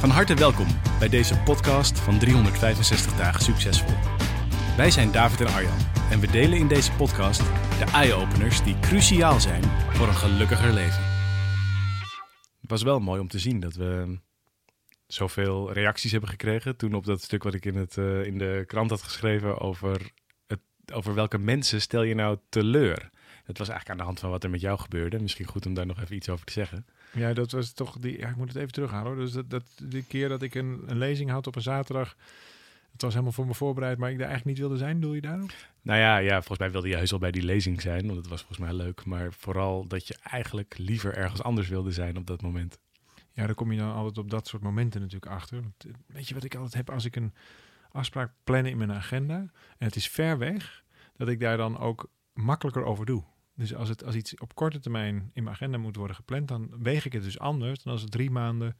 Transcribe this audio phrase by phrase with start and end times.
[0.00, 0.66] Van harte welkom
[0.98, 3.96] bij deze podcast van 365 dagen succesvol.
[4.76, 5.78] Wij zijn David en Arjan
[6.10, 7.38] en we delen in deze podcast
[7.78, 11.02] de eye-openers die cruciaal zijn voor een gelukkiger leven.
[12.60, 14.18] Het was wel mooi om te zien dat we
[15.06, 18.64] zoveel reacties hebben gekregen toen op dat stuk wat ik in, het, eh, in de
[18.66, 20.10] krant had geschreven over,
[20.46, 20.60] het,
[20.92, 23.10] over welke mensen stel je nou teleur.
[23.46, 25.20] Dat was eigenlijk aan de hand van wat er met jou gebeurde.
[25.20, 26.86] Misschien goed om daar nog even iets over te zeggen.
[27.12, 28.18] Ja, dat was toch die.
[28.18, 29.06] Ja, ik moet het even terughalen.
[29.06, 29.16] hoor.
[29.16, 32.16] Dus dat, dat die keer dat ik een, een lezing had op een zaterdag.
[32.92, 35.00] Het was helemaal voor me voorbereid, maar ik daar eigenlijk niet wilde zijn.
[35.00, 35.52] Doe je daarop?
[35.82, 38.28] Nou ja, ja, volgens mij wilde je juist al bij die lezing zijn, want het
[38.28, 39.04] was volgens mij leuk.
[39.04, 42.78] Maar vooral dat je eigenlijk liever ergens anders wilde zijn op dat moment.
[43.32, 45.60] Ja, daar kom je dan altijd op dat soort momenten natuurlijk achter.
[45.60, 47.34] Want, eh, weet je wat ik altijd heb als ik een
[47.90, 49.36] afspraak plan in mijn agenda
[49.78, 50.82] en het is ver weg,
[51.16, 53.24] dat ik daar dan ook makkelijker over doe.
[53.60, 56.70] Dus als, het, als iets op korte termijn in mijn agenda moet worden gepland, dan
[56.82, 58.76] weeg ik het dus anders dan als het drie maanden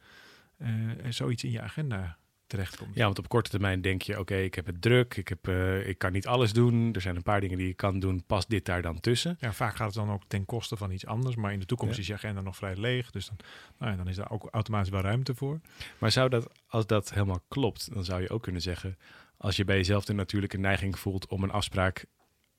[0.57, 0.69] eh,
[1.09, 2.95] zoiets in je agenda terechtkomt.
[2.95, 5.87] Ja, want op korte termijn denk je, oké, ik heb het druk, ik, heb, eh,
[5.87, 6.93] ik kan niet alles doen.
[6.93, 9.37] Er zijn een paar dingen die je kan doen, past dit daar dan tussen?
[9.39, 11.95] Ja, vaak gaat het dan ook ten koste van iets anders, maar in de toekomst
[11.95, 12.01] Ja.
[12.01, 13.11] is je agenda nog vrij leeg.
[13.11, 13.37] Dus dan,
[13.77, 15.59] nou ja, dan is daar ook automatisch wel ruimte voor.
[15.97, 18.97] Maar zou dat, als dat helemaal klopt, dan zou je ook kunnen zeggen,
[19.37, 22.05] als je bij jezelf de natuurlijke neiging voelt om een afspraak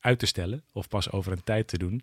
[0.02, 2.02] uit te stellen of pas over een tijd te doen,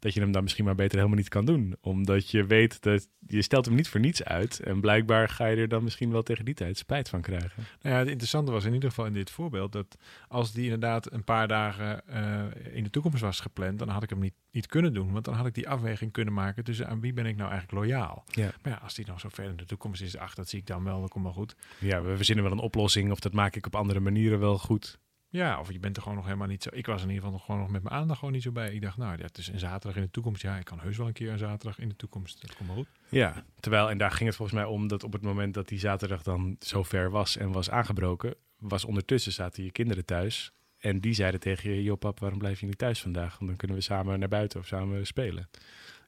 [0.00, 1.76] dat je hem dan misschien maar beter helemaal niet kan doen.
[1.80, 5.56] Omdat je weet dat je stelt hem niet voor niets uit en blijkbaar ga je
[5.56, 7.64] er dan misschien wel tegen die tijd spijt van krijgen.
[7.82, 9.96] Nou ja, het interessante was in ieder geval in dit voorbeeld dat
[10.28, 14.10] als die inderdaad een paar dagen eh, in de toekomst was gepland, dan had ik
[14.10, 15.12] hem niet, niet kunnen doen.
[15.12, 17.80] Want dan had ik die afweging kunnen maken tussen aan wie ben ik nou eigenlijk
[17.80, 18.24] loyaal.
[18.30, 18.50] Ja.
[18.62, 20.66] Maar ja, als die nog zo ver in de toekomst is, ach, dat zie ik
[20.66, 21.56] dan wel, dat komt wel goed.
[21.78, 24.98] Ja, we verzinnen wel een oplossing of dat maak ik op andere manieren wel goed.
[25.32, 26.68] Ja, of je bent er gewoon nog helemaal niet zo.
[26.72, 28.74] Ik was in ieder geval nog gewoon nog met mijn aandacht gewoon niet zo bij.
[28.74, 30.42] Ik dacht, nou, ja, het is een zaterdag in de toekomst.
[30.42, 32.40] Ja, ik kan heus wel een keer een zaterdag in de toekomst.
[32.42, 32.88] Dat komt wel goed.
[33.08, 35.78] Ja, terwijl, en daar ging het volgens mij om dat op het moment dat die
[35.78, 40.52] zaterdag dan zo ver was en was aangebroken, was ondertussen zaten je kinderen thuis.
[40.78, 43.34] En die zeiden tegen je, joh pap, waarom blijf je niet thuis vandaag?
[43.36, 45.48] Want dan kunnen we samen naar buiten of samen spelen.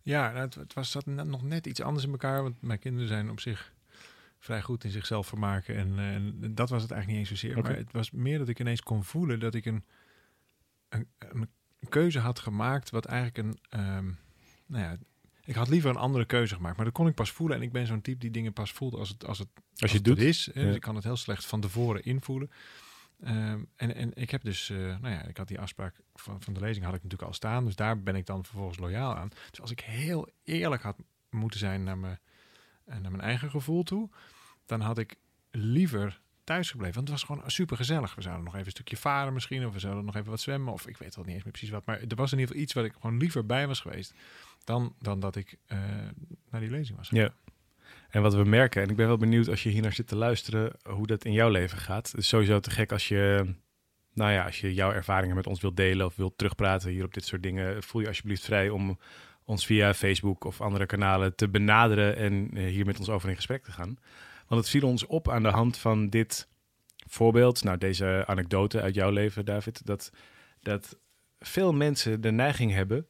[0.03, 2.43] Ja, nou, het, het was zat net- nog net iets anders in elkaar.
[2.43, 3.73] Want mijn kinderen zijn op zich
[4.43, 5.77] vrij goed in zichzelf vermaken.
[5.77, 7.63] En, eh, en dat was het eigenlijk niet eens zozeer.
[7.63, 9.85] Maar het was meer dat ik ineens kon voelen dat ik een,
[10.89, 11.49] een, een
[11.89, 12.91] keuze had gemaakt.
[12.91, 13.59] Wat eigenlijk een.
[13.69, 14.11] ehm,
[14.67, 14.97] nou ja,
[15.45, 16.77] ik had liever een andere keuze gemaakt.
[16.77, 17.57] Maar dat kon ik pas voelen.
[17.57, 19.97] En ik ben zo'n type die dingen pas voelt als het, als het, Als je
[19.97, 20.19] het doet.
[20.19, 20.51] is.
[20.55, 20.63] Ja.
[20.63, 22.51] Dus ik kan het heel slecht van tevoren invoelen.
[23.21, 26.53] Ehm, en, en ik heb dus, eh, nou ja, ik had die afspraak van, van
[26.55, 27.65] de lezing had ik natuurlijk al staan.
[27.65, 29.29] Dus daar ben ik dan vervolgens loyaal aan.
[29.51, 30.97] Dus als ik heel eerlijk had
[31.31, 32.19] moeten zijn naar, me,
[32.85, 34.11] eh, naar mijn eigen gevoel toe,
[34.67, 35.17] dan had ik
[35.51, 36.95] liever thuis gebleven.
[36.95, 38.15] Want het was gewoon super gezellig.
[38.15, 40.73] We zouden nog even een stukje varen misschien, of we zouden nog even wat zwemmen,
[40.73, 41.87] of ik weet wel niet eens meer precies wat.
[41.87, 44.15] Maar er was in ieder geval iets waar ik gewoon liever bij was geweest
[44.65, 45.79] dan, dan dat ik eh,
[46.51, 47.09] naar die lezing was.
[47.11, 47.35] Ja.
[48.09, 50.17] En wat we merken, en ik ben wel benieuwd als je hier naar zit te
[50.17, 52.11] luisteren, hoe dat in jouw leven gaat.
[52.11, 53.55] Het is sowieso te gek als je,
[54.15, 57.15] nou ja, als je jouw ervaringen met ons wilt delen of wilt terugpraten hier op
[57.15, 57.83] dit soort dingen.
[57.83, 58.99] Voel je alsjeblieft vrij om
[59.45, 63.37] ons via Facebook of andere kanalen te benaderen en eh, hier met ons over in
[63.37, 63.99] gesprek te gaan.
[64.53, 66.49] Want het viel ons op aan de hand van dit
[67.07, 70.13] voorbeeld, nou deze anekdote uit jouw leven, David, dat,
[70.61, 70.99] dat
[71.39, 73.07] veel mensen de neiging hebben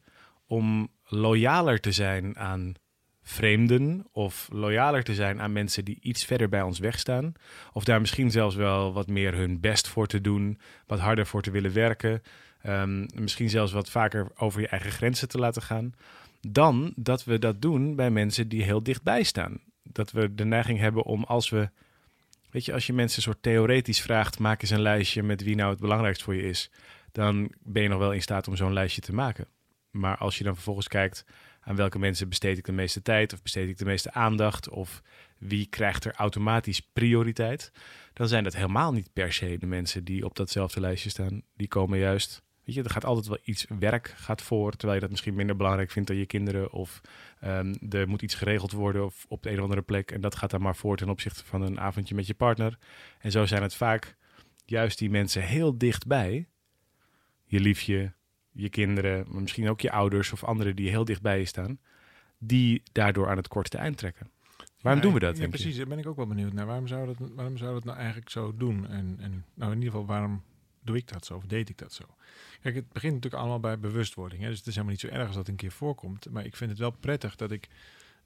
[0.47, 2.73] om loyaler te zijn aan
[3.21, 7.33] vreemden of loyaler te zijn aan mensen die iets verder bij ons wegstaan.
[7.73, 11.41] Of daar misschien zelfs wel wat meer hun best voor te doen, wat harder voor
[11.41, 12.21] te willen werken.
[12.61, 15.93] ehm, misschien zelfs wat vaker over je eigen grenzen te laten gaan.
[16.41, 19.72] Dan dat we dat doen bij mensen die heel dichtbij staan.
[19.83, 21.69] Dat we de neiging hebben om als we.
[22.49, 25.71] Weet je, als je mensen soort theoretisch vraagt, maak eens een lijstje met wie nou
[25.71, 26.71] het belangrijkst voor je is.
[27.11, 29.47] Dan ben je nog wel in staat om zo'n lijstje te maken.
[29.91, 31.25] Maar als je dan vervolgens kijkt
[31.61, 35.01] aan welke mensen besteed ik de meeste tijd of besteed ik de meeste aandacht of
[35.37, 37.71] wie krijgt er automatisch prioriteit,
[38.13, 41.41] dan zijn dat helemaal niet per se de mensen die op datzelfde lijstje staan.
[41.55, 44.99] Die komen juist, weet je, er gaat altijd wel iets werk gaat voor, terwijl je
[44.99, 47.01] dat misschien minder belangrijk vindt dan je kinderen of
[47.39, 50.35] ehm, er moet iets geregeld worden of op de een of andere plek en dat
[50.35, 52.77] gaat dan maar voor ten opzichte van een avondje met je partner.
[53.19, 54.15] En zo zijn het vaak
[54.65, 56.47] juist die mensen heel dichtbij,
[57.43, 58.13] je liefje,
[58.51, 61.79] je kinderen, maar misschien ook je ouders of anderen die heel dichtbij je staan,
[62.37, 64.31] die daardoor aan het kortste eind trekken.
[64.81, 65.77] Waarom Ja, doen we dat, Ja, precies.
[65.77, 66.65] Daar ben ik ook wel benieuwd naar.
[66.65, 68.87] Waarom zou dat, waarom zou dat nou eigenlijk zo doen?
[68.87, 70.43] En, en nou, in ieder geval, waarom
[70.83, 71.35] doe ik dat zo?
[71.35, 72.03] Of deed ik dat zo?
[72.61, 74.41] Kijk, het begint natuurlijk allemaal bij bewustwording.
[74.41, 74.49] Hè?
[74.49, 76.29] Dus het is helemaal niet zo erg als dat een keer voorkomt.
[76.29, 77.67] Maar ik vind het wel prettig dat ik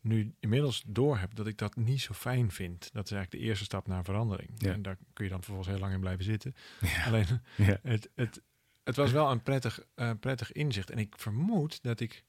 [0.02, 2.90] nu inmiddels door heb dat ik dat niet zo fijn vind.
[2.94, 4.50] Dat is eigenlijk de eerste stap naar verandering.
[4.58, 4.72] Ja.
[4.74, 6.56] En daar kun je dan vervolgens heel lang in blijven zitten.
[6.82, 7.04] Ja.
[7.06, 7.26] Alleen,
[7.56, 7.80] Ja.
[7.84, 8.42] het, het,
[8.84, 10.90] het was wel een prettig, eh, prettig inzicht.
[10.90, 12.24] En ik vermoed dat ik...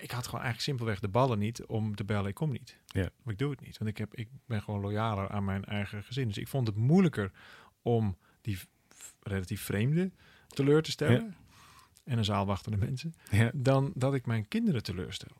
[0.00, 2.76] Ik had gewoon eigenlijk simpelweg de ballen niet om te bellen, ik kom niet.
[2.86, 3.10] Ja.
[3.26, 6.28] Ik doe het niet, want ik, heb, ik ben gewoon loyaler aan mijn eigen gezin.
[6.28, 7.32] Dus ik vond het moeilijker
[7.82, 8.58] om die
[9.22, 10.10] relatief vreemde
[10.48, 11.34] teleur te stellen.
[12.04, 13.14] En een zaal wachtende mensen.
[13.30, 13.50] Ja.
[13.54, 15.30] Dan dat ik mijn kinderen teleurstel.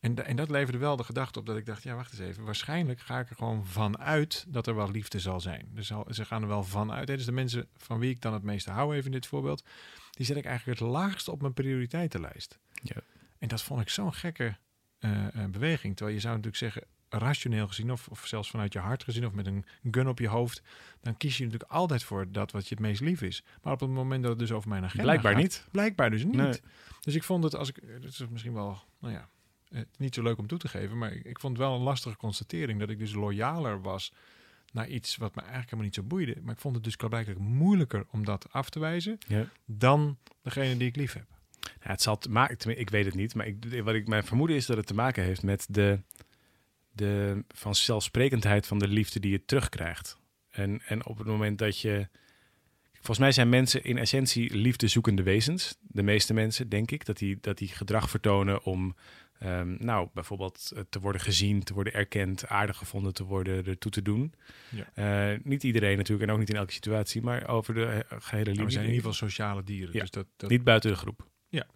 [0.00, 2.44] En, en dat leverde wel de gedachte op dat ik dacht, ja wacht eens even.
[2.44, 5.68] Waarschijnlijk ga ik er gewoon vanuit dat er wel liefde zal zijn.
[5.74, 7.06] Dus ze gaan er wel vanuit.
[7.06, 9.64] Dus de mensen van wie ik dan het meeste hou, even in dit voorbeeld.
[10.10, 12.58] Die zet ik eigenlijk het laagst op mijn prioriteitenlijst.
[12.82, 12.96] Ja.
[13.38, 14.56] En dat vond ik zo'n gekke
[14.98, 15.96] eh, eh, beweging.
[15.96, 19.32] Terwijl je zou natuurlijk zeggen, rationeel gezien, of, of zelfs vanuit je hart gezien, of
[19.32, 20.62] met een gun op je hoofd,
[21.00, 23.44] dan kies je natuurlijk altijd voor dat wat je het meest lief is.
[23.62, 25.66] Maar op het moment dat het dus over mijn agenda Blijkbaar gaat, niet.
[25.70, 26.34] Blijkbaar dus niet.
[26.34, 26.60] Nee.
[27.00, 29.28] Dus ik vond het, als ik, dat is misschien wel, nou ja,
[29.96, 32.16] niet zo leuk om toe te geven, maar ik, ik vond het wel een lastige
[32.16, 34.12] constatering dat ik dus loyaler was
[34.72, 36.36] naar iets wat me eigenlijk helemaal niet zo boeide.
[36.42, 39.46] Maar ik vond het dus blijkbaar moeilijker om dat af te wijzen Ja.
[39.64, 41.26] dan degene die ik lief heb.
[41.60, 44.56] Ja, het zal te maken, ik weet het niet, maar ik, wat ik mijn vermoeden
[44.56, 46.00] is dat het te maken heeft met de,
[46.92, 50.16] de vanzelfsprekendheid van de liefde die je terugkrijgt.
[50.50, 52.08] En, en op het moment dat je.
[52.92, 55.76] Volgens mij zijn mensen in essentie liefdezoekende wezens.
[55.80, 58.96] De meeste mensen, denk ik, dat die, dat die gedrag vertonen om.
[59.38, 63.90] ehm, nou, bijvoorbeeld eh, te worden gezien, te worden erkend, aardig gevonden te worden, ertoe
[63.90, 64.34] te doen.
[64.68, 65.30] Ja.
[65.32, 68.44] Eh, niet iedereen natuurlijk en ook niet in elke situatie, maar over de eh, gehele
[68.44, 68.64] Maar liefde.
[68.64, 69.94] we zijn in ieder geval sociale dieren.
[69.94, 70.00] Ja.
[70.00, 71.26] Dus dat, dat, Niet buiten de groep.
[71.48, 71.66] Ja.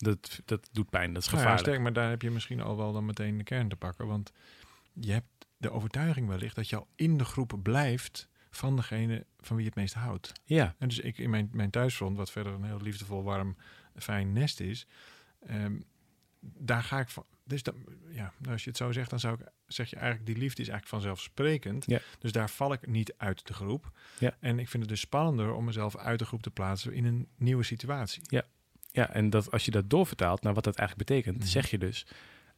[0.00, 1.68] Dat, dat doet pijn, dat is Nou ja, gevaarlijk.
[1.68, 4.06] sterk, maar daar heb je misschien al wel dan meteen de kern te pakken.
[4.06, 4.32] Want
[4.92, 9.56] je hebt de overtuiging wellicht dat je al in de groep blijft van degene van
[9.56, 10.32] wie je het meest houdt.
[10.44, 13.56] ja, En dus ik in mijn, mijn thuisfront, wat verder een heel liefdevol, warm,
[13.96, 14.86] fijn nest is,
[15.46, 15.80] ehm,
[16.40, 17.26] daar ga ik van.
[17.44, 17.74] Dus dan,
[18.08, 20.62] ja, nou, als je het zo zegt, dan zou ik zeg je eigenlijk die liefde
[20.62, 21.84] is eigenlijk vanzelfsprekend.
[21.86, 22.00] Ja.
[22.18, 23.90] Dus daar val ik niet uit de groep.
[24.18, 24.36] Ja.
[24.40, 27.28] En ik vind het dus spannender om mezelf uit de groep te plaatsen in een
[27.36, 28.22] nieuwe situatie.
[28.26, 28.46] ja,
[29.08, 31.46] en dat, als je dat doorvertaalt naar wat dat eigenlijk betekent, Mhm.
[31.46, 32.06] zeg je dus...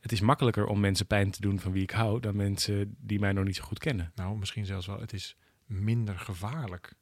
[0.01, 2.21] Het is makkelijker om mensen pijn te doen van wie ik hou...
[2.21, 4.13] dan mensen die mij nog niet zo goed kennen.
[4.15, 5.01] Nou, misschien zelfs wel.
[5.01, 5.37] Het is
[5.67, 6.95] minder gevaarlijk.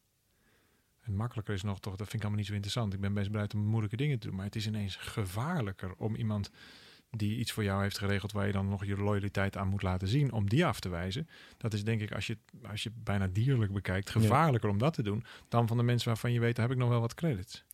[1.00, 2.94] En makkelijker is nog toch, dat vind ik allemaal niet zo interessant.
[2.94, 4.36] Ik ben best bereid om moeilijke dingen te doen.
[4.36, 6.50] Maar het is ineens gevaarlijker om iemand
[7.10, 10.08] die iets voor jou heeft geregeld, waar je dan nog je loyaliteit aan moet laten
[10.08, 11.28] zien, om die af te wijzen.
[11.56, 12.38] Dat is denk ik, als je,
[12.68, 16.32] als je bijna dierlijk bekijkt, gevaarlijker om dat te doen, dan van de mensen waarvan
[16.32, 17.64] je weet, daar heb ik nog wel wat credits.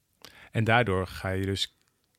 [0.51, 1.71] En daardoor ga je dus...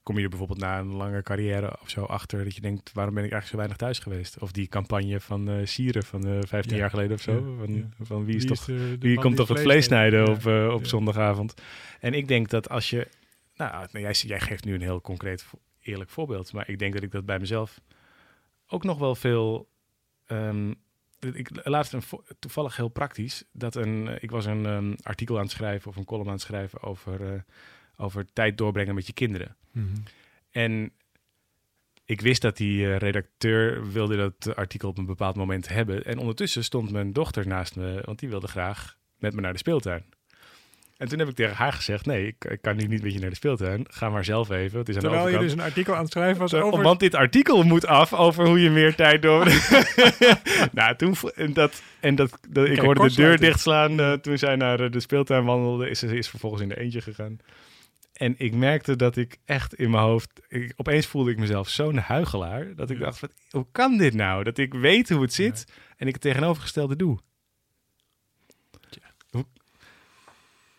[0.03, 2.43] Kom je er bijvoorbeeld na een lange carrière of zo achter...
[2.43, 4.39] dat je denkt, waarom ben ik eigenlijk zo weinig thuis geweest?
[4.39, 6.79] Of die campagne van eh Sieren van eh 15 Ja.
[6.81, 7.31] jaar geleden of zo.
[7.33, 8.05] Ja, Van, ja.
[8.05, 11.53] van wie is toch de Wie komt toch het vlees snijden op, eh, op zondagavond?
[11.99, 13.07] En ik denk dat als je...
[13.55, 15.45] Nou, nou, jij, jij geeft nu een heel concreet,
[15.81, 16.53] eerlijk voorbeeld.
[16.53, 17.81] Maar ik denk dat ik dat bij mezelf
[18.67, 19.69] ook nog wel veel...
[20.25, 20.73] ehm,
[21.19, 22.03] ik laatst een
[22.39, 23.43] toevallig heel praktisch.
[23.51, 26.33] Dat een, eh, ik was een ehm, artikel aan het schrijven of een column aan
[26.33, 27.39] het schrijven over, eh,
[27.97, 29.55] over tijd doorbrengen met je kinderen.
[29.71, 29.85] Mhm.
[30.51, 30.91] En
[32.05, 36.03] ik wist dat die eh, redacteur wilde dat artikel op een bepaald moment hebben.
[36.03, 39.57] En ondertussen stond mijn dochter naast me, want die wilde graag met me naar de
[39.57, 40.03] speeltuin.
[40.97, 43.19] En toen heb ik tegen haar gezegd, nee, ik, ik kan nu niet met je
[43.19, 43.85] naar de speeltuin.
[43.89, 46.11] Ga maar zelf even, het is aan de Terwijl je dus een artikel aan het
[46.11, 46.83] schrijven was over...
[46.83, 49.45] Want dit artikel moet af over hoe je meer tijd door.
[50.71, 54.37] nou, toen en dat en dat, dat ik Kijk, hoorde de deur dichtslaan eh, toen
[54.37, 55.89] zij naar de speeltuin wandelde.
[55.89, 57.39] Is ze is vervolgens in de eentje gegaan.
[58.17, 60.41] En ik merkte dat ik echt in mijn hoofd.
[60.47, 63.03] Ik, opeens voelde ik mezelf zo'n huigelaar dat ik Ja.
[63.03, 64.43] dacht: hoe kan dit nou?
[64.43, 65.65] Dat ik weet hoe het zit
[65.97, 67.19] en ik het tegenovergestelde doe.
[69.29, 69.45] Hoe-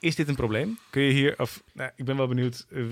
[0.00, 0.78] Is dit een probleem?
[0.90, 2.84] Kun je hier, of nou, ik ben wel benieuwd, eh,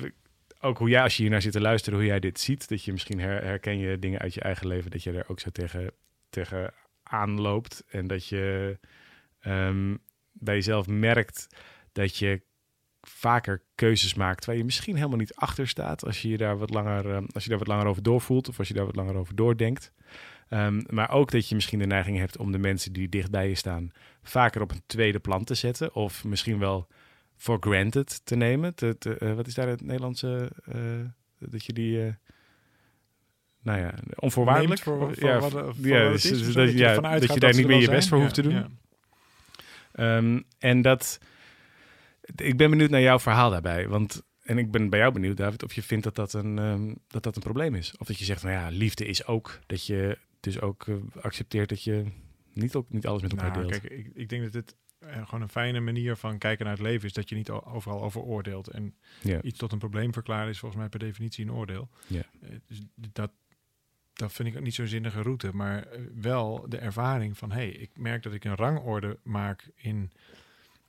[0.60, 2.68] ook hoe jij, als je hier naar zit te luisteren, hoe jij dit ziet.
[2.68, 5.40] Dat je misschien her- herken je dingen uit je eigen leven, dat je er ook
[5.40, 5.90] zo tegen,
[6.30, 6.72] tegen
[7.02, 7.84] aanloopt.
[7.88, 8.78] En dat je
[9.40, 9.96] ehm,
[10.32, 11.46] bij jezelf merkt
[11.92, 12.42] dat je
[13.08, 16.70] vaker keuzes maakt waar je misschien helemaal niet achter staat als je je daar wat
[16.70, 19.16] langer, ehm, als je daar wat langer over doorvoelt of als je daar wat langer
[19.16, 19.92] over doordenkt.
[20.48, 23.48] Ehm, maar ook dat je misschien de neiging hebt om de mensen die dicht bij
[23.48, 23.90] je staan
[24.22, 25.94] vaker op een tweede plan te zetten.
[25.94, 26.88] Of misschien wel
[27.36, 28.74] for granted te nemen.
[28.74, 30.50] Te, te- eh, wat is daar het Nederlandse?
[30.64, 30.80] eh,
[31.38, 32.02] dat je die.
[32.06, 32.12] eh,
[33.62, 34.80] nou ja, onvoorwaardelijk.
[34.80, 37.62] Voor, voor ja, wat, voor is, dat, je ja, ervan dat uitgaat je daar niet
[37.62, 38.78] er meer je best voor hoeft te doen.
[39.92, 41.18] Ehm, en dat.
[42.34, 43.88] Ik ben benieuwd naar jouw verhaal daarbij.
[43.88, 44.22] Want.
[44.42, 47.22] En ik ben bij jou benieuwd, David, of je vindt dat dat een, ehm, dat
[47.22, 47.94] dat een probleem is.
[47.98, 51.68] Of dat je zegt, nou ja, liefde is ook dat je dus ook eh, accepteert
[51.68, 52.04] dat je
[52.52, 53.80] niet, ook, niet alles met elkaar Nou, deelt.
[53.80, 56.82] kijk, ik, ik denk dat het eh, gewoon een fijne manier van kijken naar het
[56.82, 58.68] leven is dat je niet overal over oordeelt.
[58.68, 58.94] En
[59.42, 61.88] iets tot een probleem verklaren is volgens mij per definitie een oordeel.
[62.06, 62.22] Ja.
[62.40, 63.30] Eh, dus dat,
[64.12, 67.68] dat vind ik ook niet zo'n zinnige route, maar eh, wel de ervaring van, hey,
[67.68, 70.12] ik merk dat ik een rangorde maak in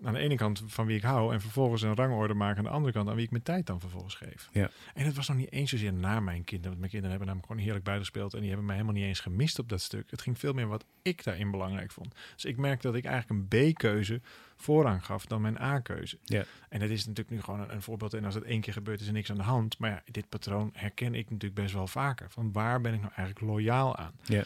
[0.04, 2.70] aan de ene kant van wie ik hou en vervolgens een rangorde maak aan de
[2.70, 4.50] andere kant aan wie ik mijn tijd dan vervolgens geef.
[4.51, 4.70] Ja.
[4.94, 7.48] En het was nog niet eens zozeer na mijn kinderen, want mijn kinderen hebben namelijk
[7.48, 10.12] gewoon heerlijk buitengespeeld en die hebben mij helemaal niet eens gemist op dat stuk.
[10.12, 12.16] Het ging veel meer wat ik daarin belangrijk vond.
[12.34, 14.22] Dus ik merkte dat ik eigenlijk een B-keuze
[14.56, 16.18] voorrang gaf dan mijn A-keuze.
[16.24, 16.44] Ja.
[16.70, 18.13] En dat is natuurlijk nu gewoon een, een voorbeeld.
[18.13, 19.77] En als het één keer gebeurt, is er niks aan de hand.
[19.77, 22.30] Maar ja, dit patroon herken ik natuurlijk best wel vaker.
[22.30, 24.13] Van waar ben ik nou eigenlijk loyaal aan?
[24.24, 24.44] Ja.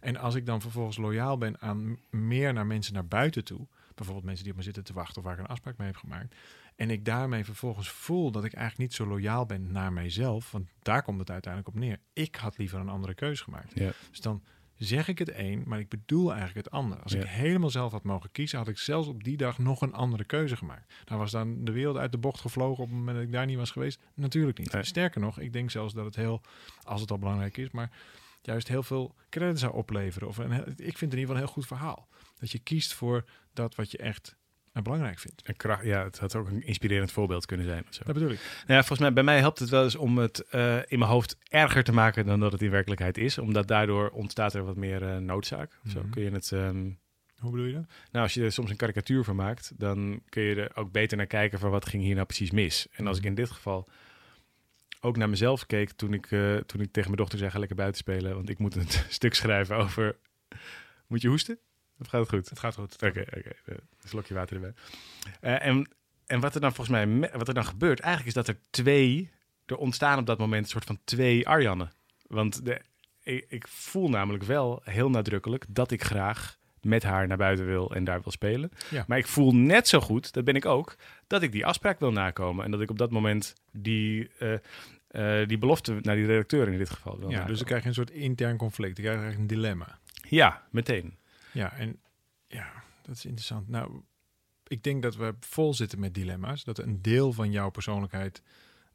[0.00, 4.26] En als ik dan vervolgens loyaal ben aan meer naar mensen naar buiten toe, bijvoorbeeld
[4.26, 6.34] mensen die op me zitten te wachten of waar ik een afspraak mee heb gemaakt,
[6.76, 10.68] en ik daarmee vervolgens voel dat ik eigenlijk niet zo loyaal ben naar mijzelf, want
[10.82, 11.98] daar komt het uiteindelijk op neer.
[12.12, 13.72] Ik had liever een andere keuze gemaakt.
[13.74, 13.92] Ja.
[14.10, 14.42] Dus dan
[14.74, 16.98] zeg ik het een, maar ik bedoel eigenlijk het ander.
[17.02, 17.18] Als Ja.
[17.20, 20.24] ik helemaal zelf had mogen kiezen, had ik zelfs op die dag nog een andere
[20.24, 20.92] keuze gemaakt.
[21.04, 23.46] Nou was dan de wereld uit de bocht gevlogen op het moment dat ik daar
[23.46, 24.00] niet was geweest?
[24.14, 24.72] Natuurlijk niet.
[24.72, 24.82] Nee.
[24.84, 26.40] Sterker nog, ik denk zelfs dat het heel,
[26.82, 27.90] als het al belangrijk is, maar
[28.42, 30.28] juist heel veel credit zou opleveren.
[30.28, 32.08] Of een, ik vind het in ieder geval een heel goed verhaal.
[32.44, 34.36] Dat je kiest voor dat wat je echt
[34.72, 35.42] eh, belangrijk vindt.
[35.42, 37.84] En kracht, ja, het had ook een inspirerend voorbeeld kunnen zijn.
[37.88, 38.02] of Zo.
[38.04, 38.38] Dat bedoel ik.
[38.38, 41.10] Nou ja, volgens mij, bij mij helpt het wel eens om het eh, in mijn
[41.10, 43.38] hoofd erger te maken dan dat het in werkelijkheid is.
[43.38, 45.78] Omdat daardoor ontstaat er wat meer eh, noodzaak.
[45.88, 46.10] Zo Mhm.
[46.10, 46.52] kun je het...
[46.52, 46.90] ehm,
[47.38, 47.84] Hoe bedoel je dat?
[48.10, 51.16] nou, als je er soms een karikatuur van maakt, dan kun je er ook beter
[51.16, 52.86] naar kijken van wat ging hier nou precies mis.
[52.92, 53.88] En als ik in dit geval
[55.00, 56.26] ook naar mezelf keek toen ik,
[56.66, 59.34] toen ik tegen mijn dochter zei, ga lekker buiten spelen, want ik moet een stuk
[59.34, 60.16] schrijven over...
[61.06, 61.58] Moet je hoesten?
[62.00, 62.48] Of gaat het goed?
[62.50, 62.94] Het gaat goed.
[62.94, 63.38] Oké, oké.
[63.40, 64.72] eh, Een slokje water erbij.
[65.40, 65.88] Eh, en,
[66.26, 69.30] en wat er dan volgens mij, wat er dan gebeurt, eigenlijk is dat er twee,
[69.66, 71.92] er ontstaan op dat moment een soort van twee Arjannen.
[72.26, 72.80] Want de,
[73.22, 77.94] ik, ik voel namelijk wel heel nadrukkelijk dat ik graag met haar naar buiten wil
[77.94, 78.70] en daar wil spelen.
[78.90, 79.04] Ja.
[79.08, 80.96] Maar ik voel net zo goed, dat ben ik ook,
[81.26, 82.64] dat ik die afspraak wil nakomen.
[82.64, 84.54] En dat ik op dat moment die, eh,
[85.08, 87.88] eh, die belofte naar die redacteur in dit geval wil Ja, dus dan krijg je
[87.88, 88.94] een soort intern conflict.
[88.96, 89.98] Dan krijg je eigenlijk een dilemma.
[90.28, 91.18] Ja, meteen.
[91.54, 92.00] Ja, en
[92.46, 93.68] ja, dat is interessant.
[93.68, 94.00] Nou,
[94.66, 96.64] ik denk dat we vol zitten met dilemma's.
[96.64, 98.42] Dat een deel van jouw persoonlijkheid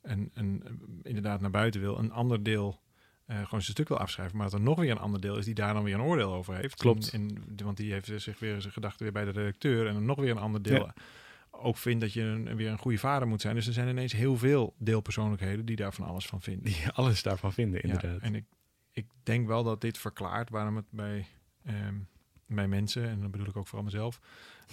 [0.02, 0.64] een, een,
[1.04, 1.98] inderdaad naar buiten wil.
[2.00, 2.82] Een ander deel
[3.26, 4.38] eh, gewoon zijn stuk wil afschrijven.
[4.38, 6.34] Maar dat er nog weer een ander deel is die daar dan weer een oordeel
[6.34, 6.76] over heeft.
[6.76, 7.12] Klopt.
[7.14, 7.22] En,
[7.58, 9.88] en- want die heeft zich weer zijn gedachten weer bij de redacteur.
[9.88, 10.94] En dan nog weer een ander deel Ja.
[11.52, 13.56] ook vindt dat je een, weer een goede vader moet zijn.
[13.56, 16.64] Dus er zijn ineens heel veel deelpersoonlijkheden die daar van alles van vinden.
[16.64, 18.22] Die alles daarvan vinden, Ja, inderdaad.
[18.22, 18.46] en ik,
[18.92, 21.26] ik denk wel dat dit verklaart waarom het bij,
[21.64, 21.96] ehm,
[22.50, 24.20] bij mensen, en dan bedoel ik ook vooral mezelf,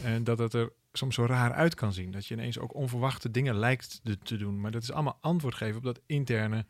[0.03, 2.11] en dat het er soms zo raar uit kan zien.
[2.11, 4.61] Dat je ineens ook onverwachte dingen lijkt te- doen.
[4.61, 6.67] Maar dat is allemaal antwoord geven op dat interne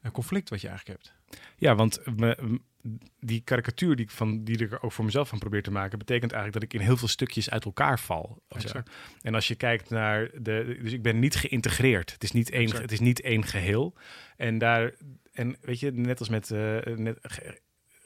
[0.00, 1.14] eh, conflict wat je eigenlijk hebt.
[1.56, 5.28] Ja, want me- m- die karikatuur die ik, van, die ik er ook voor mezelf
[5.28, 8.42] van probeer te maken, betekent eigenlijk dat ik in heel veel stukjes uit elkaar val.
[8.48, 8.90] Exact.
[9.22, 10.78] En als je kijkt naar de.
[10.82, 12.12] Dus ik ben niet geïntegreerd.
[12.12, 12.82] Het is niet één, Exact.
[12.82, 13.94] het is niet één geheel.
[14.36, 14.94] En daar.
[15.32, 16.50] En weet je, net als met.
[16.50, 17.18] eh, net,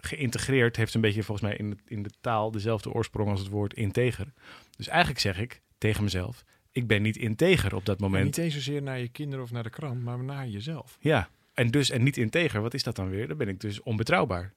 [0.01, 3.49] geïntegreerd heeft een beetje volgens mij in de, in de taal dezelfde oorsprong als het
[3.49, 4.33] woord integer.
[4.77, 8.25] Dus eigenlijk zeg ik tegen mezelf: ik ben niet integer op dat moment.
[8.25, 10.97] niet eens zozeer naar je kinderen of naar de krant, maar naar jezelf.
[11.01, 13.29] Ja, en dus en niet integer, wat is dat dan weer?
[13.29, 14.53] Dan ben ik dus onbetrouwbaar.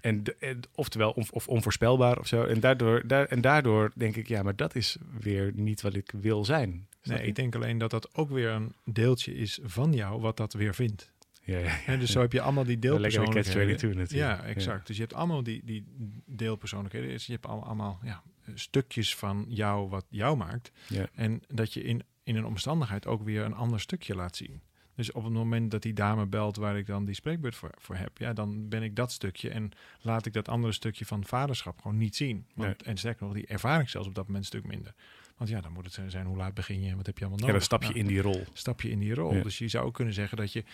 [0.00, 2.44] En, de- en oftewel on, of onvoorspelbaar of zo.
[2.44, 6.12] En daardoor, daar, en daardoor denk ik, ja, maar dat is weer niet wat ik
[6.20, 6.86] wil zijn.
[7.02, 10.52] Nee, ik denk alleen dat dat ook weer een deeltje is van jou wat dat
[10.52, 11.11] weer vindt.
[11.44, 13.76] Ja, ja, dus zo heb je allemaal die Lekker de deelpersoonlijkheden.
[13.76, 14.10] catch-22 natuurlijk.
[14.10, 14.86] Ja, exact.
[14.86, 15.84] Dus je hebt allemaal die, die
[16.26, 17.08] deelpersoonlijkheden.
[17.08, 18.22] Dus je hebt al- allemaal ja,
[18.54, 20.72] stukjes van jou wat jou maakt.
[20.88, 21.08] Ja.
[21.14, 24.60] En dat je in, in een omstandigheid ook weer een ander stukje laat zien.
[24.94, 27.96] Dus op het moment dat die dame belt waar ik dan die spreekbeurt voor, voor
[27.96, 29.70] heb, ja, dan ben ik dat stukje en
[30.00, 32.46] laat ik dat andere stukje van vaderschap gewoon niet zien.
[32.54, 34.94] Want, En sterker nog, die ervaar ik zelfs op dat moment een stuk minder.
[35.36, 37.46] Want ja, dan moet het zijn hoe laat begin je en wat heb je allemaal
[37.46, 37.68] Ja, nodig.
[37.68, 38.44] dan stap je Nou, in die rol.
[38.52, 39.34] stap je in die rol.
[39.34, 39.42] Ja.
[39.42, 40.64] Dus je zou ook kunnen zeggen dat je,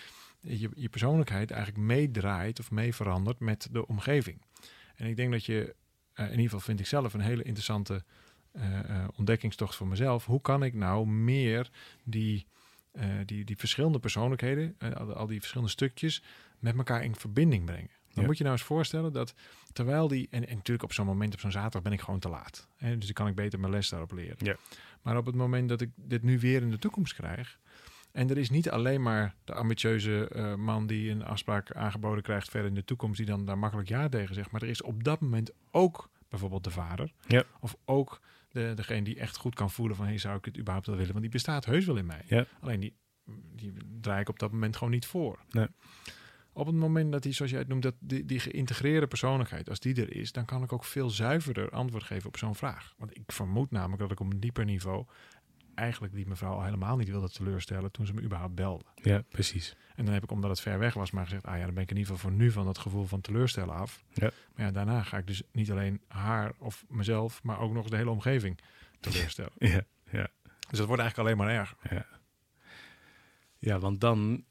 [0.41, 4.43] je je persoonlijkheid eigenlijk meedraait of mee verandert met de omgeving.
[4.97, 5.75] En ik denk dat je,
[6.13, 8.05] eh, in ieder geval vind ik zelf een hele interessante
[8.53, 10.25] eh, eh, ontdekkingstocht voor mezelf.
[10.27, 11.71] Hoe kan ik nou meer
[12.05, 12.47] die,
[13.25, 16.23] die, die verschillende persoonlijkheden, al, al die verschillende stukjes,
[16.59, 17.91] met elkaar in verbinding brengen?
[18.09, 18.27] Dan Ja.
[18.27, 19.35] moet je nou eens voorstellen dat
[19.73, 22.29] terwijl die, en, en natuurlijk op zo'n moment, op zo'n zaterdag ben ik gewoon te
[22.29, 22.69] laat.
[22.77, 24.37] Hè, dus dan kan ik beter mijn les daarop leren.
[24.39, 24.57] Ja.
[25.03, 27.59] Maar op het moment dat ik dit nu weer in de toekomst krijg,
[28.13, 32.51] en er is niet alleen maar de ambitieuze eh, man die een afspraak aangeboden krijgt
[32.51, 34.51] verder in de toekomst, die dan daar makkelijk ja tegen zegt.
[34.51, 37.13] Maar er is op dat moment ook bijvoorbeeld de vader.
[37.27, 37.45] Ja.
[37.61, 40.87] Of ook de, degene die echt goed kan voelen van, hey, zou ik het überhaupt
[40.87, 41.11] wel willen?
[41.11, 42.23] Want die bestaat heus wel in mij.
[42.27, 42.47] Ja.
[42.61, 42.95] Alleen die,
[43.55, 45.39] die draai ik op dat moment gewoon niet voor.
[45.51, 45.67] Nee.
[46.53, 49.81] Op het moment dat die, zoals jij het noemt, dat die, die geïntegreerde persoonlijkheid, als
[49.81, 52.95] die er is, dan kan ik ook veel zuiverder antwoord geven op zo'n vraag.
[52.97, 55.05] Want ik vermoed namelijk dat ik op een dieper niveau
[55.79, 58.85] eigenlijk die mevrouw al helemaal niet wilde teleurstellen toen ze me überhaupt belde.
[58.95, 59.77] Ja, precies.
[59.97, 61.83] En dan heb ik, omdat het ver weg was, maar gezegd, ah ja, dan ben
[61.83, 64.05] ik in ieder geval voor nu van dat gevoel van teleurstellen af.
[64.13, 64.31] Ja.
[64.55, 67.97] Maar ja, daarna ga ik dus niet alleen haar of mezelf, maar ook nog de
[67.97, 68.59] hele omgeving
[69.01, 69.53] teleurstellen.
[69.59, 70.29] Ja, ja.
[70.69, 71.77] Dus dat wordt eigenlijk alleen maar erger.
[71.91, 72.07] Ja.
[73.59, 74.45] ja, want dan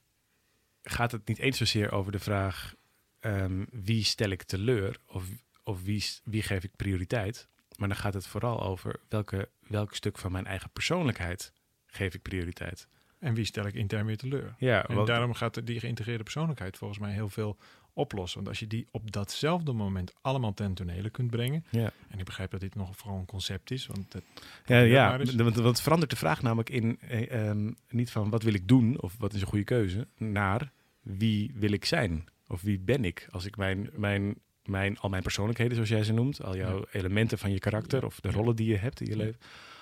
[0.82, 2.76] gaat het niet eens zozeer over de vraag
[3.20, 5.26] ehm, wie stel ik teleur of,
[5.64, 7.48] of wie, wie geef ik prioriteit.
[7.78, 11.54] Maar dan gaat het vooral over welke, welk stuk van mijn eigen persoonlijkheid
[11.86, 12.88] geef ik prioriteit.
[13.20, 14.56] En wie stel ik intern weer teleur?
[14.58, 17.58] Ja, En daarom gaat die geïntegreerde persoonlijkheid volgens mij heel veel
[17.94, 18.38] oplossen.
[18.38, 21.66] Want als je die op datzelfde moment allemaal ten tonele kunt brengen.
[21.70, 21.92] ja.
[22.10, 23.88] En ik begrijp dat dit nog vooral een concept is.
[23.88, 24.24] Want het,
[24.66, 28.54] Ja, ja want, want verandert de vraag namelijk in eh, ehm, niet van wat wil
[28.54, 32.80] ik doen of wat is een goede keuze, naar wie wil ik zijn of wie
[32.80, 34.36] ben ik als ik mijn, mijn,
[34.68, 36.86] mijn, al mijn persoonlijkheden, zoals jij ze noemt, al jouw Ja.
[36.92, 39.40] elementen van je karakter of de rollen die je hebt in je leven,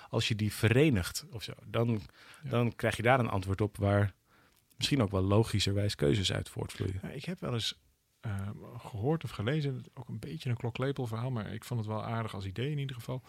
[0.08, 2.00] als je die verenigt of zo, dan,
[2.42, 4.14] dan krijg je daar een antwoord op waar
[4.76, 7.00] misschien ook wel logischerwijs keuzes uit voortvloeien.
[7.14, 7.78] Ik heb wel eens
[8.20, 12.04] eh, gehoord of gelezen, ook een beetje een kloklepel verhaal, maar ik vond het wel
[12.04, 13.22] aardig als idee in ieder geval,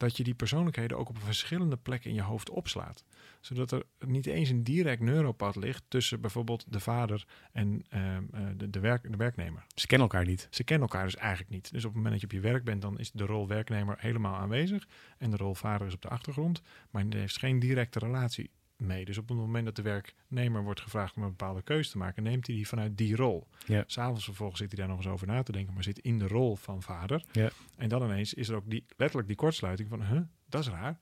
[0.00, 3.04] dat je die persoonlijkheden ook op verschillende plekken in je hoofd opslaat.
[3.40, 8.40] Zodat er niet eens een direct neuropad ligt tussen bijvoorbeeld de vader en ehm, eh,
[8.56, 9.64] de, de, werk, de werknemer.
[9.74, 10.48] Ze kennen elkaar niet.
[10.50, 11.72] Ze kennen elkaar dus eigenlijk niet.
[11.72, 13.96] Dus op het moment dat je op je werk bent, dan is de rol werknemer
[13.98, 14.88] helemaal aanwezig
[15.18, 18.50] en de rol vader is op de achtergrond, maar er heeft geen directe relatie
[18.80, 19.04] mee.
[19.04, 22.22] Dus op het moment dat de werknemer wordt gevraagd om een bepaalde keuze te maken,
[22.22, 23.46] neemt hij die vanuit die rol.
[23.66, 23.84] Ja.
[23.86, 26.28] S'avonds vervolgens zit hij daar nog eens over na te denken, maar zit in de
[26.28, 27.24] rol van vader.
[27.32, 27.50] Ja.
[27.76, 30.98] En dan ineens is er ook die, letterlijk die kortsluiting van, huh, dat is raar.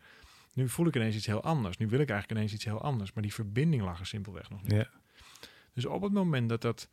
[0.53, 1.77] Nu voel ik ineens iets heel anders.
[1.77, 3.13] Nu wil ik eigenlijk ineens iets heel anders.
[3.13, 4.73] Maar die verbinding lag er simpelweg nog niet.
[4.73, 4.91] Ja.
[5.73, 6.89] Dus op het moment dat dat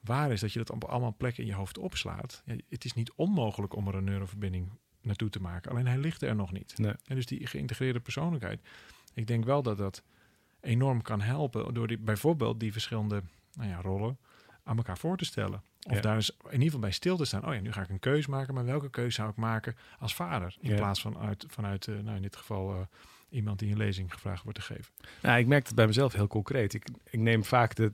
[0.00, 2.92] waar is, dat je dat op allemaal plekken in je hoofd opslaat, ja, het is
[2.92, 4.70] niet onmogelijk om er een neuroverbinding
[5.00, 5.70] naartoe te maken.
[5.70, 6.78] Alleen hij ligt er nog niet.
[6.78, 6.94] Nee.
[7.06, 8.60] En dus die geïntegreerde persoonlijkheid.
[9.14, 10.02] Ik denk wel dat dat
[10.62, 13.22] enorm kan helpen door die, bijvoorbeeld die verschillende
[13.54, 14.18] nou ja, rollen
[14.64, 15.62] aan elkaar voor te stellen.
[15.88, 16.00] Of Ja.
[16.00, 17.46] daar eens in ieder geval bij stil te staan.
[17.46, 20.14] Oh ja, nu ga ik een keus maken, maar welke keus zou ik maken als
[20.14, 20.56] vader?
[20.60, 20.76] In Ja.
[20.76, 22.80] plaats van uit, vanuit, eh, nou in dit geval, eh,
[23.28, 24.92] iemand die een lezing gevraagd wordt te geven.
[25.22, 26.74] Nou, ik merk het bij mezelf heel concreet.
[26.74, 27.92] Ik, ik neem vaak de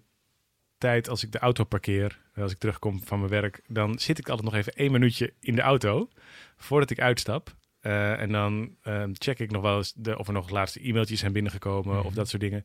[0.78, 4.28] tijd als ik de auto parkeer, als ik terugkom van mijn werk, dan zit ik
[4.28, 6.08] altijd nog even één minuutje in de auto
[6.56, 7.56] voordat ik uitstap.
[7.80, 11.20] Eh, en dan ehm, check ik nog wel eens de, of er nog laatste e-mailtjes
[11.20, 12.06] zijn binnengekomen Mhm.
[12.06, 12.64] of dat soort dingen.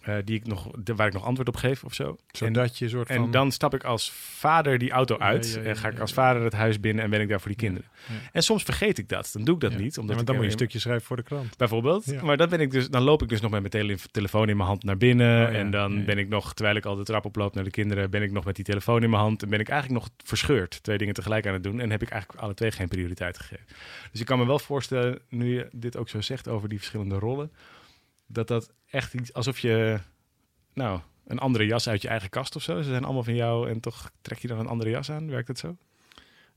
[0.00, 2.08] Eh, die ik nog, de, waar ik nog antwoord op geef of zo.
[2.08, 3.30] En, Zodat je soort en van...
[3.30, 6.42] dan stap ik als vader die auto uit ja, ja, en ga ik als vader
[6.42, 7.88] het huis binnen en ben ik daar voor die kinderen.
[8.32, 9.30] En soms vergeet ik dat.
[9.32, 9.98] Dan doe ik dat niet.
[9.98, 11.56] Omdat ik dan moet je een stukje schrijven voor de krant.
[11.56, 12.22] Bijvoorbeeld.
[12.22, 14.56] Maar dan, ben ik dus, dan loop ik dus nog met mijn tele- telefoon in
[14.56, 15.48] mijn hand naar binnen.
[15.48, 18.10] Oh En dan ben ik nog, terwijl ik al de trap oploop naar de kinderen,
[18.10, 19.42] ben ik nog met die telefoon in mijn hand.
[19.42, 20.82] En ben ik eigenlijk nog verscheurd.
[20.82, 21.80] Twee dingen tegelijk aan het doen.
[21.80, 23.66] En heb ik eigenlijk alle twee geen prioriteit gegeven.
[24.10, 27.18] Dus ik kan me wel voorstellen, nu je dit ook zo zegt over die verschillende
[27.18, 27.52] rollen,
[28.26, 30.00] dat dat echt iets alsof je,
[30.74, 32.82] nou, een andere jas uit je eigen kast of zo.
[32.82, 35.30] Ze zijn allemaal van jou en toch trek je dan een andere jas aan.
[35.30, 35.76] Werkt het zo?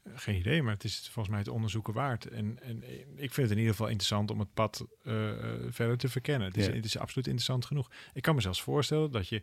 [0.03, 2.25] Eh, Geen idee, maar het is volgens mij het onderzoeken waard.
[2.29, 2.83] En, en
[3.15, 6.47] ik vind het in ieder geval interessant om het pad eh, eh, verder te verkennen.
[6.47, 6.71] Het is, Ja.
[6.73, 7.91] het is absoluut interessant genoeg.
[8.13, 9.41] Ik kan me zelfs voorstellen dat je...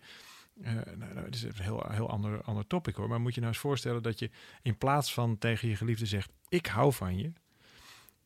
[0.55, 3.09] nou, nou, het is een heel, heel ander, ander topic hoor.
[3.09, 4.31] Maar moet je nou eens voorstellen dat je
[4.63, 6.31] in plaats van tegen je geliefde zegt...
[6.49, 7.33] ik hou van je...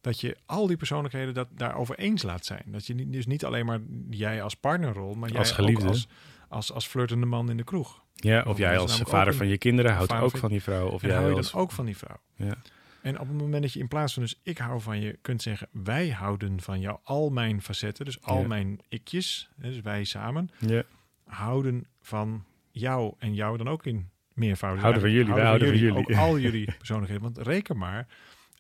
[0.05, 2.63] dat je al die persoonlijkheden dat daarover eens laat zijn.
[2.67, 5.15] Dat je niet, dus niet alleen maar jij als partnerrol...
[5.15, 5.87] maar jij Als ook geliefde.
[5.89, 6.09] als,
[6.49, 8.03] als, als flirtende man in de kroeg.
[8.15, 10.89] Ja, of jij als vader van je kinderen houdt ook van- van die vrouw.
[10.89, 11.51] Of jij hou je als...
[11.51, 12.17] dan ook van die vrouw.
[12.37, 12.55] Ja.
[13.03, 15.43] En op het moment dat je in plaats van dus ik hou van je kunt
[15.43, 18.47] zeggen wij houden van jou, al mijn facetten, dus al Ja.
[18.47, 20.83] mijn ikjes, dus wij samen Ja.
[21.27, 24.79] houden van jou en jou dan ook in meervoud.
[24.79, 25.99] Houden van jullie, wij houden van jullie.
[25.99, 27.23] Ook al jullie persoonlijkheden.
[27.23, 28.07] Want reken maar,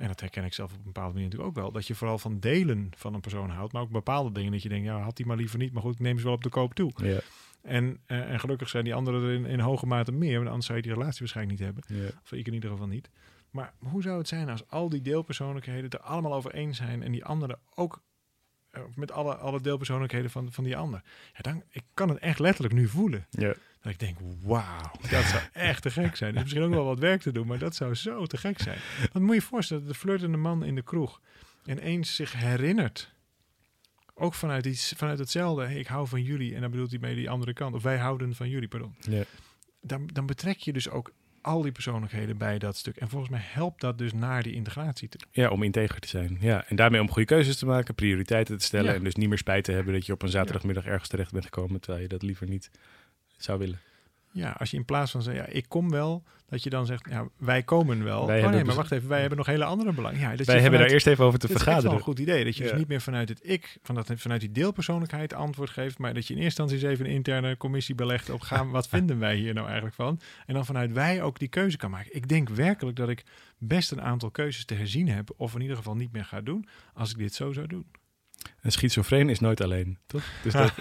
[0.05, 2.19] en dat herken ik zelf op een bepaalde manier natuurlijk ook wel, dat je vooral
[2.19, 5.17] van delen van een persoon houdt, maar ook bepaalde dingen dat je denkt, ja, had
[5.17, 6.93] die maar liever niet, maar goed, ik neem ze wel op de koop toe.
[6.97, 7.21] Ja.
[7.63, 10.67] En, eh, en gelukkig zijn die anderen er in, in hoge mate meer, want anders
[10.67, 12.05] zou je die relatie waarschijnlijk niet hebben.
[12.05, 12.11] Ja.
[12.23, 13.11] Of ik in ieder geval niet.
[13.51, 17.13] Maar hoe zou het zijn als al die deelpersoonlijkheden er allemaal over eens zijn en
[17.13, 18.03] die anderen ook
[18.71, 21.03] eh, met alle, alle deelpersoonlijkheden van, van die ander?
[21.33, 23.27] Ja, dan, ik kan het echt letterlijk nu voelen.
[23.31, 23.55] Ja.
[23.85, 26.31] Dat ik denk, wauw, dat zou echt te gek zijn.
[26.31, 28.61] Er is misschien ook wel wat werk te doen, maar dat zou zo te gek
[28.61, 28.79] zijn.
[29.13, 31.21] Want moet je je voorstellen, de flirtende man in de kroeg
[31.67, 33.13] ineens zich herinnert.
[34.15, 36.55] Ook vanuit, iets, vanuit hetzelfde, hey, ik hou van jullie.
[36.55, 37.75] En dan bedoelt hij mee die andere kant.
[37.75, 39.23] Of wij houden van jullie, pardon Ja.
[39.81, 42.97] dan, dan betrek je dus ook al die persoonlijkheden bij dat stuk.
[42.97, 45.21] En volgens mij helpt dat dus naar die integratie toe.
[45.31, 46.37] ja, om integer te zijn.
[46.41, 46.65] Ja.
[46.69, 48.91] En daarmee om goede keuzes te maken, prioriteiten te stellen.
[48.91, 48.97] Ja.
[48.97, 51.45] En dus niet meer spijt te hebben dat je op een zaterdagmiddag ergens terecht bent
[51.45, 52.71] gekomen, terwijl je dat liever niet
[53.37, 53.79] zou willen.
[54.33, 57.07] Ja, als je in plaats van zeggen, ja, ik kom wel, dat je dan zegt,
[57.11, 58.27] ja, wij komen wel.
[58.27, 60.21] Wij oh nee, maar dus- wacht even, wij hebben nog hele andere belangen.
[60.21, 62.07] Ja, dat Wij hebben daar eerst even over te dit is echt wel vergaderen.
[62.09, 62.45] een goed idee.
[62.45, 62.69] Dat je Ja.
[62.71, 66.35] dus niet meer vanuit het ik, vanuit, vanuit die deelpersoonlijkheid antwoord geeft, maar dat je
[66.35, 69.55] in eerste instantie eens even een interne commissie belegt op gaan, wat vinden wij hier
[69.55, 70.21] nou eigenlijk van?
[70.47, 72.15] En dan vanuit wij ook die keuze kan maken.
[72.17, 73.25] Ik denk werkelijk dat ik
[73.59, 76.67] best een aantal keuzes te herzien heb, of in ieder geval niet meer ga doen,
[76.95, 77.87] als ik dit zo zou doen.
[78.65, 80.25] Een schizofreen is nooit alleen, toch?
[80.43, 80.73] Dus dat,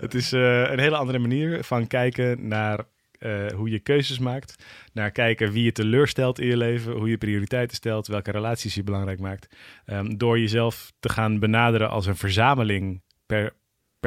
[0.00, 2.84] het is eh, een hele andere manier van kijken naar
[3.18, 4.64] eh, hoe je keuzes maakt.
[4.92, 8.82] Naar kijken wie je teleurstelt in je leven, hoe je prioriteiten stelt, welke relaties je
[8.82, 9.56] belangrijk maakt.
[9.84, 13.52] Ehm, door jezelf te gaan benaderen als een verzameling per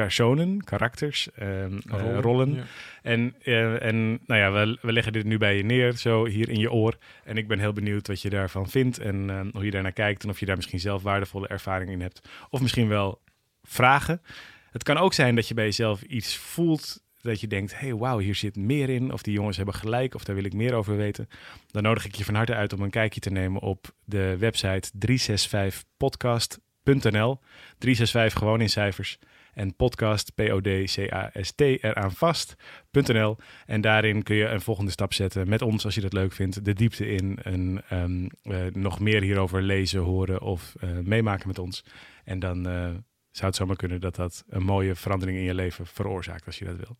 [0.02, 2.54] personen, karakters, ehm, eh, rollen.
[2.54, 2.62] Ja.
[3.02, 6.48] En, eh, en nou ja, we, we leggen dit nu bij je neer, zo hier
[6.48, 6.96] in je oor.
[7.24, 10.22] En ik ben heel benieuwd wat je daarvan vindt en eh, hoe je daarnaar kijkt.
[10.22, 12.28] En of je daar misschien zelf waardevolle ervaringen in hebt.
[12.50, 13.20] Of misschien wel
[13.62, 14.22] vragen.
[14.70, 18.18] Het kan ook zijn dat je bij jezelf iets voelt dat je denkt, hey, wauw,
[18.18, 19.12] hier zit meer in.
[19.12, 21.28] Of die jongens hebben gelijk, of daar wil ik meer over weten.
[21.66, 24.90] Dan nodig ik je van harte uit om een kijkje te nemen op de website
[24.92, 27.40] 365podcast.nl.
[27.78, 29.18] 365 gewoon in cijfers.
[29.60, 33.36] En podcast, P-O-D-C-A-S-T, eraan vast.nl.
[33.66, 36.64] En daarin kun je een volgende stap zetten met ons, als je dat leuk vindt,
[36.64, 37.38] de diepte in.
[37.42, 41.84] En ehm, eh, nog meer hierover lezen, horen of eh, meemaken met ons.
[42.24, 42.90] En dan eh,
[43.30, 46.64] zou het zomaar kunnen dat dat een mooie verandering in je leven veroorzaakt, als je
[46.64, 46.96] dat wil.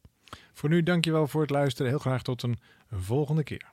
[0.53, 1.91] Voor nu, dankjewel voor het luisteren.
[1.91, 2.59] Heel graag tot een
[2.91, 3.73] volgende keer.